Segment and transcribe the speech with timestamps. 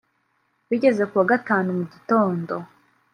[0.69, 2.53] Bigeze ku wa Gatanu mu gitondo